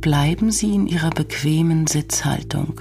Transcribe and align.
bleiben 0.00 0.50
Sie 0.50 0.74
in 0.74 0.86
Ihrer 0.86 1.10
bequemen 1.10 1.86
Sitzhaltung. 1.86 2.80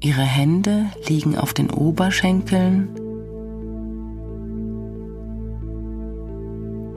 Ihre 0.00 0.22
Hände 0.22 0.86
liegen 1.08 1.36
auf 1.36 1.52
den 1.54 1.70
Oberschenkeln, 1.70 2.88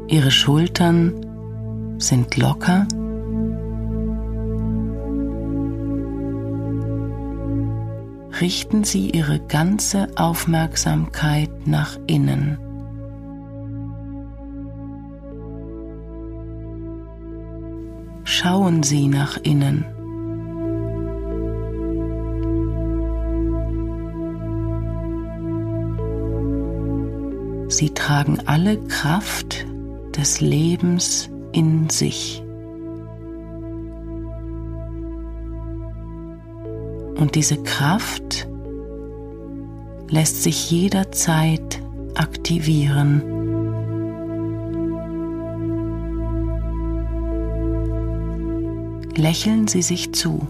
Ihre 0.10 0.32
Schultern 0.32 1.14
sind 2.00 2.36
locker. 2.36 2.88
Richten 8.42 8.84
Sie 8.84 9.12
Ihre 9.12 9.40
ganze 9.40 10.08
Aufmerksamkeit 10.16 11.68
nach 11.68 12.00
innen. 12.08 12.58
Schauen 18.42 18.84
Sie 18.84 19.10
nach 19.10 19.36
innen. 19.44 19.84
Sie 27.68 27.90
tragen 27.90 28.40
alle 28.46 28.78
Kraft 28.88 29.66
des 30.16 30.40
Lebens 30.40 31.30
in 31.52 31.90
sich. 31.90 32.42
Und 37.18 37.36
diese 37.36 37.62
Kraft 37.64 38.48
lässt 40.08 40.44
sich 40.44 40.72
jederzeit 40.72 41.82
aktivieren. 42.16 43.39
Lächeln 49.20 49.68
Sie 49.68 49.82
sich 49.82 50.14
zu. 50.14 50.48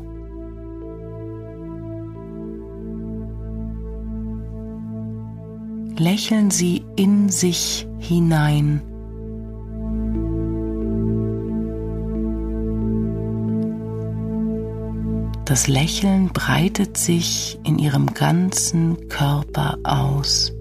Lächeln 5.98 6.52
Sie 6.52 6.86
in 6.96 7.30
sich 7.30 7.88
hinein. 7.98 8.84
Das 15.46 15.68
Lächeln 15.68 16.28
breitet 16.28 16.96
sich 16.96 17.58
in 17.64 17.80
ihrem 17.80 18.06
ganzen 18.14 19.08
Körper 19.10 19.80
aus. 19.84 20.54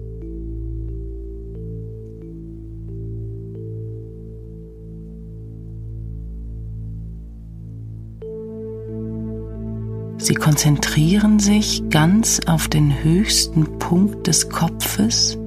Sie 10.29 10.35
konzentrieren 10.35 11.39
sich 11.39 11.89
ganz 11.89 12.39
auf 12.45 12.67
den 12.67 13.03
höchsten 13.03 13.79
Punkt 13.79 14.27
des 14.27 14.47
Kopfes, 14.47 15.39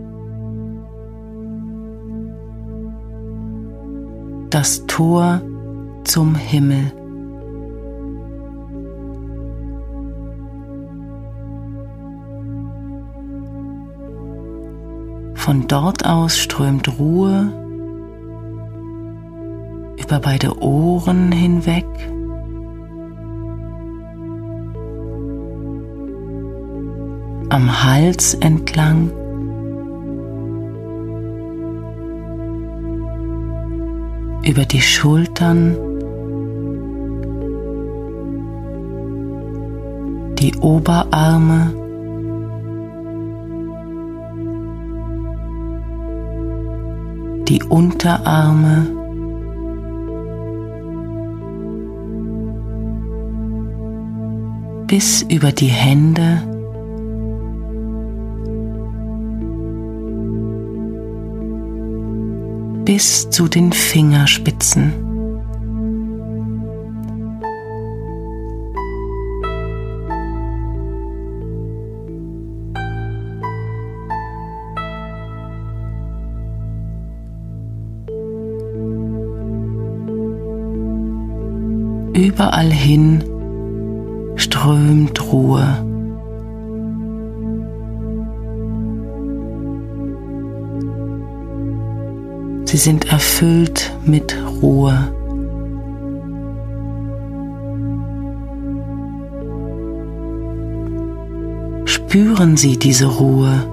das 4.50 4.84
Tor 4.88 5.40
zum 6.02 6.34
Himmel. 6.34 6.90
Von 15.36 15.68
dort 15.68 16.04
aus 16.04 16.36
strömt 16.36 16.98
Ruhe 16.98 17.52
über 19.96 20.18
beide 20.18 20.60
Ohren 20.60 21.30
hinweg. 21.30 21.86
Am 27.52 27.84
Hals 27.84 28.32
entlang. 28.32 29.10
Über 34.42 34.64
die 34.64 34.80
Schultern. 34.80 35.76
Die 40.38 40.54
Oberarme. 40.56 41.74
die 47.48 47.62
Unterarme, 47.64 48.86
bis 54.86 55.20
über 55.22 55.52
die 55.52 55.66
Hände, 55.66 56.51
bis 62.94 63.30
zu 63.30 63.48
den 63.48 63.72
Fingerspitzen. 63.72 64.92
Überall 82.12 82.70
hin 82.70 83.24
strömt 84.36 85.32
Ruhe. 85.32 85.91
Sie 92.72 92.78
sind 92.78 93.12
erfüllt 93.12 93.92
mit 94.06 94.34
Ruhe. 94.62 94.96
Spüren 101.84 102.56
Sie 102.56 102.78
diese 102.78 103.04
Ruhe. 103.04 103.68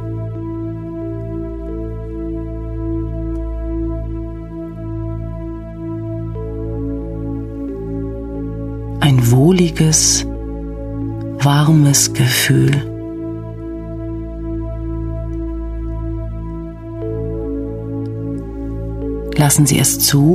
ein 8.99 9.31
wohliges, 9.31 10.27
warmes 11.39 12.13
Gefühl. 12.13 12.98
Lassen 19.39 19.65
Sie 19.65 19.79
es 19.79 19.97
zu 19.99 20.33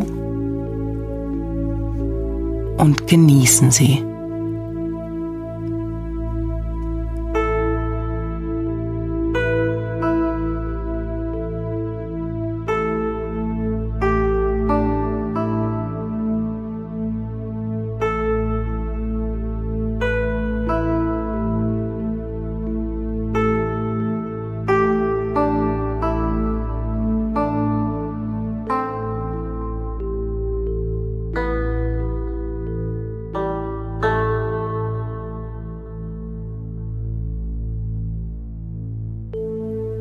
und 2.78 3.06
genießen 3.06 3.70
Sie. 3.70 4.02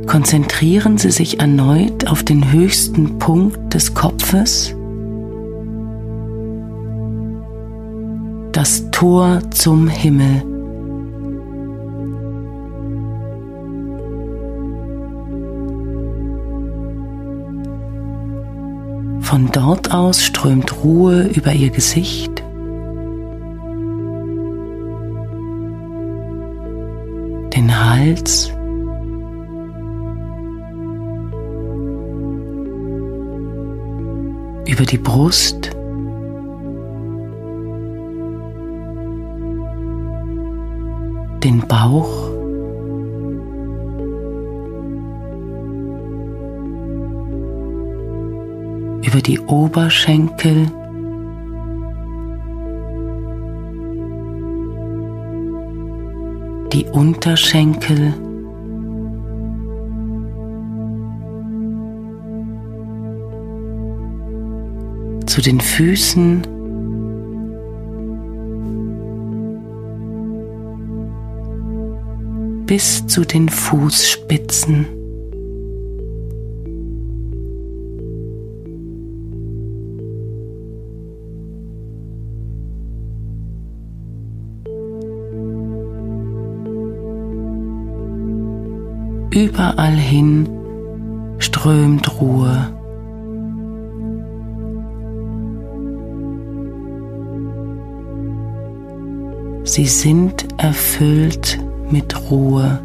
Konzentrieren 0.06 0.98
Sie 0.98 1.12
sich 1.12 1.40
erneut 1.40 2.08
auf 2.08 2.24
den 2.24 2.52
höchsten 2.52 3.20
Punkt 3.20 3.74
des 3.74 3.94
Kopfes, 3.94 4.76
das 8.52 8.92
Tor 8.92 9.40
zum 9.52 9.88
Himmel. 9.88 10.44
Von 19.22 19.50
dort 19.52 19.92
aus 19.92 20.22
strömt 20.22 20.84
Ruhe 20.84 21.24
über 21.24 21.54
Ihr 21.54 21.72
Gesicht. 21.72 22.44
Den 27.56 27.84
Hals. 27.84 28.54
Über 34.84 34.92
die 34.92 34.98
Brust, 34.98 35.70
den 41.42 41.64
Bauch, 41.70 42.30
über 49.06 49.22
die 49.22 49.40
Oberschenkel, 49.40 50.68
die 56.74 56.86
Unterschenkel, 56.92 58.14
zu 65.34 65.42
den 65.42 65.60
Füßen, 65.60 66.44
bis 72.68 73.08
zu 73.08 73.26
den 73.26 73.50
Fußspitzen. 73.50 74.86
Überall 89.32 89.96
hin 89.96 90.48
strömt 91.40 92.22
Ruhe. 92.22 92.83
Sie 99.66 99.86
sind 99.86 100.46
erfüllt 100.58 101.58
mit 101.90 102.30
Ruhe. 102.30 102.80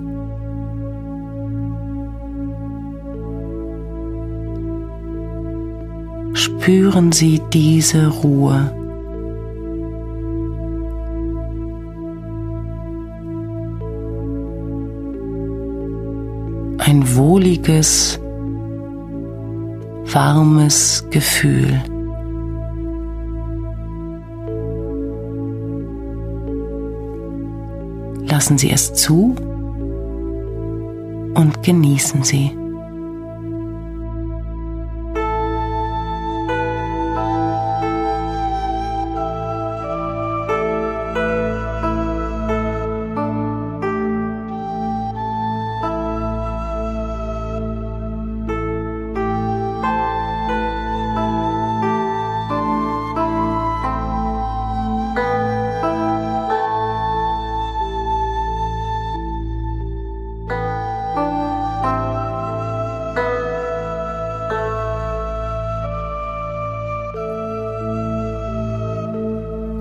Spüren 6.34 7.10
Sie 7.10 7.42
diese 7.52 8.06
Ruhe. 8.06 8.72
Ein 16.78 17.16
wohliges, 17.16 18.20
warmes 20.12 21.04
Gefühl. 21.10 21.82
Lassen 28.38 28.56
Sie 28.56 28.70
es 28.70 28.94
zu 28.94 29.34
und 31.34 31.60
genießen 31.64 32.22
Sie. 32.22 32.52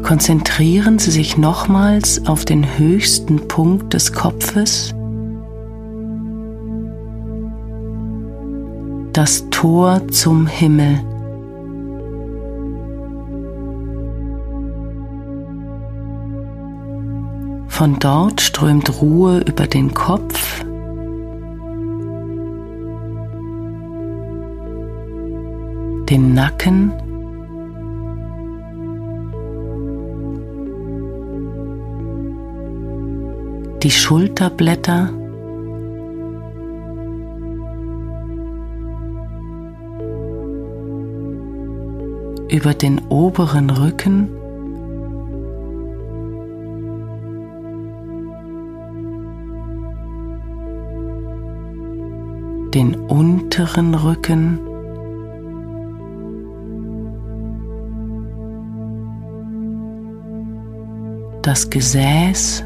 Konzentrieren 0.07 0.99
Sie 0.99 1.11
sich 1.11 1.37
nochmals 1.37 2.27
auf 2.27 2.45
den 2.45 2.77
höchsten 2.77 3.49
Punkt 3.49 3.93
des 3.93 4.13
Kopfes, 4.13 4.95
das 9.11 9.49
Tor 9.49 10.07
zum 10.07 10.47
Himmel. 10.47 11.01
Von 17.67 17.99
dort 17.99 18.39
strömt 18.39 19.01
Ruhe 19.01 19.39
über 19.39 19.67
den 19.67 19.93
Kopf, 19.93 20.63
den 26.09 26.33
Nacken, 26.33 26.93
die 33.87 33.91
Schulterblätter, 33.91 35.09
über 42.49 42.73
den 42.73 42.99
oberen 43.07 43.69
Rücken, 43.69 44.27
den 52.73 52.93
unteren 53.07 53.95
Rücken, 53.95 54.59
das 61.41 61.69
Gesäß, 61.69 62.65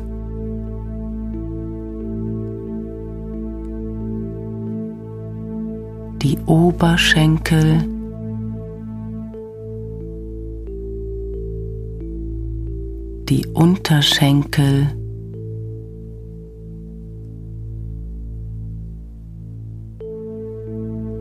die 6.21 6.37
Oberschenkel, 6.45 7.83
die 13.27 13.47
Unterschenkel, 13.53 14.87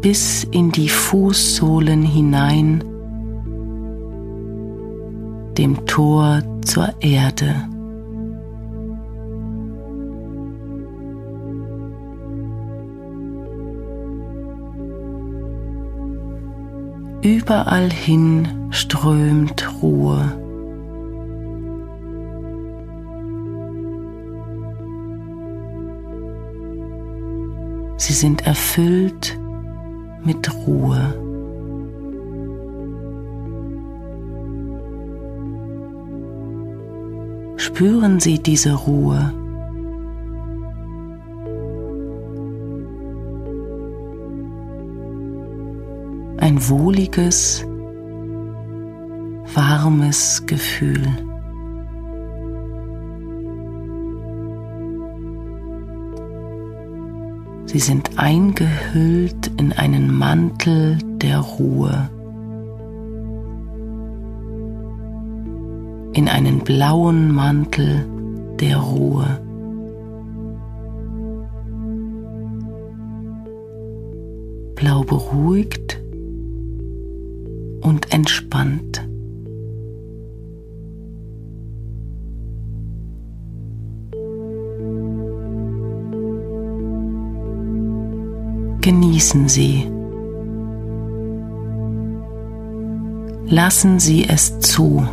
bis 0.03 0.45
in 0.51 0.71
die 0.73 0.89
Fußsohlen 0.89 2.03
hinein, 2.03 2.85
dem 5.57 5.87
Tor 5.87 6.43
zur 6.63 6.95
Erde. 7.01 7.70
Überall 17.23 17.91
hin 17.91 18.49
strömt 18.71 19.83
Ruhe. 19.83 20.41
Sie 27.99 28.15
sind 28.15 28.47
erfüllt 28.47 29.39
mit 30.25 30.51
Ruhe. 30.67 31.15
Spüren 37.57 38.19
Sie 38.19 38.39
diese 38.43 38.73
Ruhe. 38.73 39.35
Wohliges, 46.71 47.67
warmes 49.55 50.47
Gefühl. 50.47 51.07
Sie 57.67 57.79
sind 57.79 58.19
eingehüllt 58.19 59.51
in 59.57 59.73
einen 59.73 60.17
Mantel 60.17 60.99
der 61.19 61.39
Ruhe, 61.39 62.09
in 66.13 66.29
einen 66.29 66.61
blauen 66.61 67.33
Mantel 67.33 68.07
der 68.61 68.77
Ruhe. 68.79 69.41
Blau 74.75 75.03
beruhigt 75.03 75.90
und 77.81 78.13
entspannt. 78.13 79.07
Genießen 88.81 89.49
Sie. 89.49 89.87
Lassen 93.47 93.99
Sie 93.99 94.27
es 94.29 94.59
zu. 94.61 95.07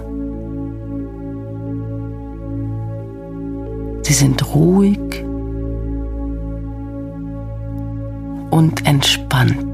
Sie 4.04 4.14
sind 4.14 4.56
ruhig 4.56 5.26
und 8.52 8.88
entspannt. 8.88 9.67